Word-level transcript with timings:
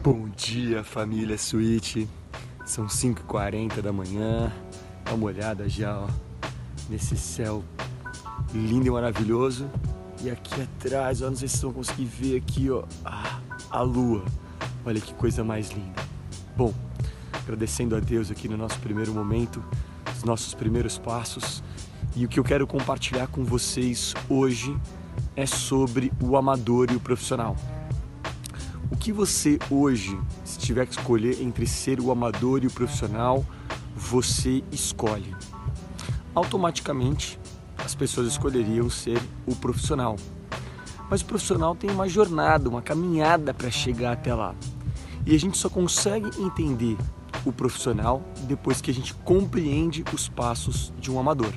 Bom 0.00 0.28
dia, 0.28 0.84
família 0.84 1.36
Suíte. 1.36 2.08
São 2.64 2.86
5h40 2.86 3.82
da 3.82 3.92
manhã. 3.92 4.52
Dá 5.04 5.12
uma 5.12 5.26
olhada 5.26 5.68
já 5.68 5.98
ó, 5.98 6.06
nesse 6.88 7.16
céu 7.16 7.64
lindo 8.54 8.86
e 8.86 8.90
maravilhoso. 8.90 9.68
E 10.22 10.30
aqui 10.30 10.62
atrás, 10.62 11.20
ó, 11.20 11.30
não 11.30 11.36
sei 11.36 11.48
se 11.48 11.54
vocês 11.56 11.62
vão 11.62 11.72
conseguir 11.72 12.04
ver 12.04 12.36
aqui, 12.36 12.70
ó, 12.70 12.84
a, 13.04 13.40
a 13.70 13.82
lua. 13.82 14.24
Olha 14.86 15.00
que 15.00 15.12
coisa 15.14 15.42
mais 15.42 15.70
linda. 15.70 16.00
Bom, 16.56 16.72
agradecendo 17.32 17.96
a 17.96 18.00
Deus 18.00 18.30
aqui 18.30 18.48
no 18.48 18.56
nosso 18.56 18.78
primeiro 18.78 19.12
momento, 19.12 19.62
os 20.16 20.22
nossos 20.22 20.54
primeiros 20.54 20.96
passos. 20.96 21.60
E 22.14 22.24
o 22.24 22.28
que 22.28 22.38
eu 22.38 22.44
quero 22.44 22.68
compartilhar 22.68 23.26
com 23.26 23.44
vocês 23.44 24.14
hoje 24.28 24.76
é 25.34 25.44
sobre 25.44 26.12
o 26.22 26.36
amador 26.36 26.88
e 26.92 26.94
o 26.94 27.00
profissional. 27.00 27.56
O 28.90 28.96
que 28.96 29.12
você 29.12 29.58
hoje, 29.70 30.18
se 30.44 30.58
tiver 30.58 30.86
que 30.86 30.92
escolher 30.92 31.42
entre 31.42 31.66
ser 31.66 32.00
o 32.00 32.10
amador 32.10 32.64
e 32.64 32.66
o 32.66 32.70
profissional, 32.70 33.44
você 33.94 34.64
escolhe? 34.72 35.36
Automaticamente, 36.34 37.38
as 37.84 37.94
pessoas 37.94 38.28
escolheriam 38.28 38.88
ser 38.88 39.20
o 39.46 39.54
profissional. 39.54 40.16
Mas 41.10 41.20
o 41.20 41.26
profissional 41.26 41.74
tem 41.74 41.90
uma 41.90 42.08
jornada, 42.08 42.66
uma 42.66 42.80
caminhada 42.80 43.52
para 43.52 43.70
chegar 43.70 44.12
até 44.12 44.34
lá. 44.34 44.54
E 45.26 45.34
a 45.34 45.38
gente 45.38 45.58
só 45.58 45.68
consegue 45.68 46.30
entender 46.40 46.96
o 47.44 47.52
profissional 47.52 48.22
depois 48.44 48.80
que 48.80 48.90
a 48.90 48.94
gente 48.94 49.12
compreende 49.12 50.02
os 50.14 50.30
passos 50.30 50.94
de 50.98 51.10
um 51.10 51.20
amador. 51.20 51.52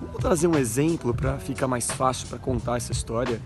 Vamos 0.00 0.18
trazer 0.20 0.46
um 0.46 0.56
exemplo 0.56 1.12
para 1.12 1.38
ficar 1.38 1.66
mais 1.66 1.90
fácil 1.90 2.28
para 2.28 2.38
contar 2.38 2.76
essa 2.76 2.92
história 2.92 3.40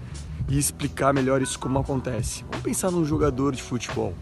e 0.48 0.58
explicar 0.58 1.12
melhor 1.12 1.42
isso 1.42 1.58
como 1.58 1.78
acontece. 1.78 2.44
Vamos 2.50 2.62
pensar 2.62 2.90
num 2.90 3.04
jogador 3.04 3.54
de 3.54 3.62
futebol. 3.62 4.14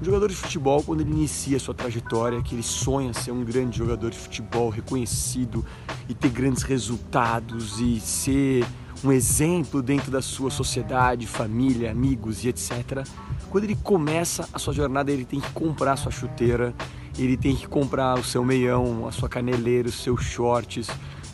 Um 0.00 0.04
jogador 0.04 0.28
de 0.28 0.34
futebol, 0.34 0.82
quando 0.82 1.00
ele 1.00 1.10
inicia 1.10 1.58
sua 1.58 1.74
trajetória, 1.74 2.42
que 2.42 2.54
ele 2.54 2.62
sonha 2.62 3.12
ser 3.14 3.30
um 3.30 3.44
grande 3.44 3.78
jogador 3.78 4.10
de 4.10 4.18
futebol 4.18 4.68
reconhecido 4.68 5.64
e 6.08 6.14
ter 6.14 6.28
grandes 6.28 6.62
resultados 6.62 7.80
e 7.80 8.00
ser 8.00 8.66
um 9.02 9.12
exemplo 9.12 9.82
dentro 9.82 10.10
da 10.10 10.20
sua 10.20 10.50
sociedade, 10.50 11.26
família, 11.26 11.90
amigos 11.90 12.44
e 12.44 12.48
etc. 12.48 13.06
Quando 13.50 13.64
ele 13.64 13.76
começa 13.76 14.48
a 14.52 14.58
sua 14.58 14.74
jornada, 14.74 15.12
ele 15.12 15.24
tem 15.24 15.40
que 15.40 15.50
comprar 15.52 15.96
sua 15.96 16.10
chuteira, 16.10 16.74
ele 17.18 17.36
tem 17.36 17.54
que 17.54 17.68
comprar 17.68 18.18
o 18.18 18.24
seu 18.24 18.44
meião, 18.44 19.06
a 19.06 19.12
sua 19.12 19.28
caneleira, 19.28 19.88
os 19.88 20.02
seus 20.02 20.22
shorts, 20.22 20.88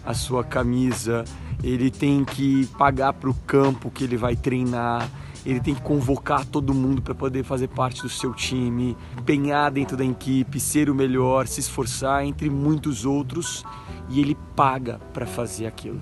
a 0.05 0.15
sua 0.15 0.43
camisa, 0.43 1.25
ele 1.63 1.91
tem 1.91 2.25
que 2.25 2.67
pagar 2.79 3.13
para 3.13 3.29
o 3.29 3.35
campo 3.35 3.91
que 3.91 4.05
ele 4.05 4.17
vai 4.17 4.35
treinar, 4.35 5.09
ele 5.45 5.61
tem 5.61 5.75
que 5.75 5.83
convocar 5.83 6.45
todo 6.45 6.75
mundo 6.75 7.01
para 7.01 7.15
poder 7.15 7.45
fazer 7.45 7.69
parte 7.69 8.03
do 8.03 8.09
seu 8.09 8.33
time, 8.35 8.97
empenhar 9.19 9.71
dentro 9.71 9.97
da 9.97 10.05
equipe, 10.05 10.61
ser 10.61 10.91
o 10.91 10.95
melhor, 10.95 11.47
se 11.47 11.61
esforçar, 11.61 12.25
entre 12.25 12.51
muitos 12.51 13.05
outros, 13.05 13.65
e 14.09 14.21
ele 14.21 14.37
paga 14.55 15.01
para 15.13 15.27
fazer 15.27 15.67
aquilo. 15.67 16.01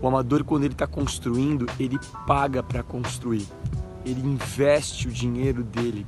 O 0.00 0.08
amador, 0.08 0.44
quando 0.44 0.64
ele 0.64 0.74
está 0.74 0.86
construindo, 0.86 1.66
ele 1.80 1.98
paga 2.26 2.62
para 2.62 2.82
construir, 2.82 3.46
ele 4.04 4.20
investe 4.20 5.08
o 5.08 5.10
dinheiro 5.10 5.62
dele. 5.62 6.06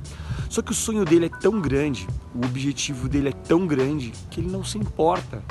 Só 0.49 0.61
que 0.61 0.71
o 0.71 0.75
sonho 0.75 1.03
dele 1.03 1.25
é 1.25 1.29
tão 1.29 1.59
grande, 1.59 2.07
o 2.35 2.45
objetivo 2.45 3.09
dele 3.09 3.29
é 3.29 3.31
tão 3.31 3.65
grande, 3.65 4.13
que 4.29 4.39
ele 4.39 4.51
não 4.51 4.63
se 4.63 4.77
importa 4.77 5.41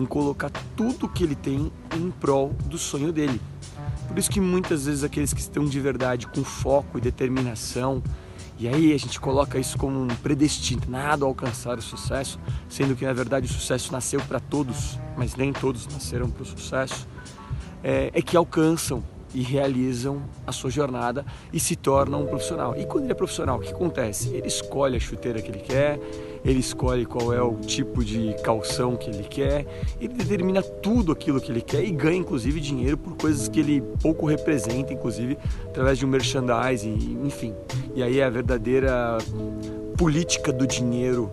em 0.00 0.06
colocar 0.06 0.50
tudo 0.76 1.08
que 1.08 1.22
ele 1.22 1.34
tem 1.34 1.70
em 1.94 2.10
prol 2.10 2.54
do 2.64 2.78
sonho 2.78 3.12
dele. 3.12 3.40
Por 4.08 4.18
isso 4.18 4.30
que 4.30 4.40
muitas 4.40 4.86
vezes 4.86 5.04
aqueles 5.04 5.32
que 5.32 5.40
estão 5.40 5.64
de 5.64 5.78
verdade 5.78 6.26
com 6.26 6.42
foco 6.42 6.98
e 6.98 7.00
determinação, 7.00 8.02
e 8.58 8.66
aí 8.66 8.92
a 8.92 8.98
gente 8.98 9.20
coloca 9.20 9.58
isso 9.58 9.78
como 9.78 10.02
um 10.02 10.08
predestinado 10.08 11.24
a 11.24 11.28
alcançar 11.28 11.78
o 11.78 11.82
sucesso, 11.82 12.38
sendo 12.68 12.96
que 12.96 13.04
na 13.04 13.12
verdade 13.12 13.46
o 13.46 13.48
sucesso 13.48 13.92
nasceu 13.92 14.20
para 14.22 14.40
todos, 14.40 14.98
mas 15.16 15.36
nem 15.36 15.52
todos 15.52 15.86
nasceram 15.86 16.28
para 16.28 16.42
o 16.42 16.46
sucesso, 16.46 17.06
é, 17.82 18.10
é 18.12 18.22
que 18.22 18.36
alcançam 18.36 19.02
e 19.34 19.42
realizam 19.42 20.22
a 20.46 20.52
sua 20.52 20.70
jornada 20.70 21.24
e 21.52 21.60
se 21.60 21.76
tornam 21.76 22.22
um 22.22 22.26
profissional. 22.26 22.76
E 22.76 22.84
quando 22.84 23.04
ele 23.04 23.12
é 23.12 23.14
profissional, 23.14 23.58
o 23.58 23.60
que 23.60 23.70
acontece? 23.70 24.34
Ele 24.34 24.48
escolhe 24.48 24.96
a 24.96 25.00
chuteira 25.00 25.40
que 25.40 25.50
ele 25.50 25.60
quer, 25.60 25.98
ele 26.44 26.60
escolhe 26.60 27.04
qual 27.04 27.32
é 27.32 27.42
o 27.42 27.54
tipo 27.56 28.04
de 28.04 28.34
calção 28.42 28.96
que 28.96 29.10
ele 29.10 29.24
quer, 29.24 29.66
ele 30.00 30.14
determina 30.14 30.62
tudo 30.62 31.12
aquilo 31.12 31.40
que 31.40 31.52
ele 31.52 31.60
quer 31.60 31.84
e 31.84 31.90
ganha 31.90 32.16
inclusive 32.16 32.60
dinheiro 32.60 32.96
por 32.96 33.16
coisas 33.16 33.48
que 33.48 33.60
ele 33.60 33.80
pouco 34.02 34.26
representa, 34.26 34.92
inclusive 34.92 35.38
através 35.66 35.98
de 35.98 36.06
um 36.06 36.08
merchandising, 36.08 37.20
enfim. 37.24 37.54
E 37.94 38.02
aí 38.02 38.20
é 38.20 38.24
a 38.24 38.30
verdadeira 38.30 39.18
política 39.96 40.52
do 40.52 40.66
dinheiro 40.66 41.30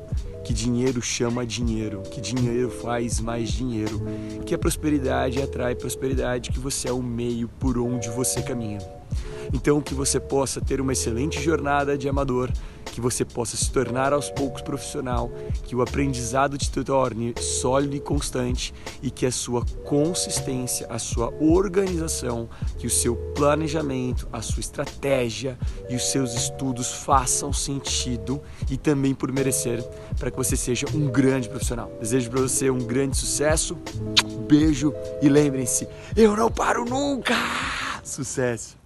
que 0.48 0.54
dinheiro 0.54 1.02
chama 1.02 1.46
dinheiro, 1.46 2.04
que 2.04 2.22
dinheiro 2.22 2.70
faz 2.70 3.20
mais 3.20 3.50
dinheiro, 3.50 4.02
que 4.46 4.56
a 4.56 4.58
prosperidade 4.58 5.42
atrai 5.42 5.76
prosperidade, 5.76 6.52
que 6.52 6.60
você 6.60 6.88
é 6.88 6.92
o 6.94 7.04
meio 7.04 7.50
por 7.60 7.78
onde 7.78 8.10
você 8.10 8.42
caminha. 8.42 8.80
Então, 9.54 9.82
que 9.82 9.94
você 9.94 10.22
possa 10.22 10.62
ter 10.62 10.80
uma 10.80 10.94
excelente 10.94 11.42
jornada 11.42 11.98
de 11.98 12.08
amador, 12.08 12.50
que 12.98 13.02
você 13.02 13.24
possa 13.24 13.56
se 13.56 13.72
tornar 13.72 14.12
aos 14.12 14.32
poucos 14.32 14.64
profissional, 14.64 15.32
que 15.66 15.76
o 15.76 15.84
aprendizado 15.84 16.58
te 16.58 16.68
torne 16.84 17.32
sólido 17.40 17.96
e 17.96 18.00
constante 18.00 18.74
e 19.04 19.12
que 19.12 19.24
a 19.24 19.32
sua 19.32 19.64
consistência, 19.86 20.88
a 20.90 20.98
sua 20.98 21.32
organização, 21.40 22.50
que 22.76 22.88
o 22.88 22.90
seu 22.90 23.16
planejamento, 23.36 24.28
a 24.34 24.42
sua 24.42 24.62
estratégia 24.62 25.60
e 25.88 25.96
os 25.96 26.10
seus 26.10 26.34
estudos 26.34 26.92
façam 26.92 27.54
sentido 27.54 28.42
e 28.68 28.78
também 28.78 29.14
por 29.14 29.32
merecer 29.32 29.84
para 30.18 30.32
que 30.32 30.38
você 30.38 30.58
seja 30.58 30.88
um 30.92 31.06
grande 31.06 31.48
profissional. 31.48 31.92
Desejo 32.00 32.32
para 32.32 32.42
você 32.42 32.72
um 32.72 32.80
grande 32.80 33.16
sucesso, 33.16 33.78
beijo 34.48 34.92
e 35.22 35.30
lembrem-se, 35.30 35.88
eu 36.16 36.36
não 36.36 36.50
paro 36.50 36.84
nunca! 36.84 37.36
Sucesso! 38.04 38.77